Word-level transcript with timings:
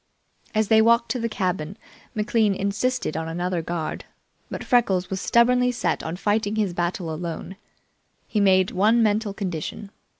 As 0.55 0.69
they 0.69 0.81
walked 0.81 1.11
to 1.11 1.19
the 1.19 1.29
cabin, 1.29 1.77
McLean 2.15 2.55
insisted 2.55 3.15
on 3.15 3.27
another 3.29 3.61
guard, 3.61 4.05
but 4.49 4.63
Freckles 4.63 5.11
was 5.11 5.21
stubbornly 5.21 5.71
set 5.71 6.01
on 6.01 6.15
fighting 6.15 6.55
his 6.55 6.73
battle 6.73 7.13
alone. 7.13 7.55
He 8.27 8.39
made 8.39 8.71
one 8.71 9.03
mental 9.03 9.35
condition. 9.35 9.91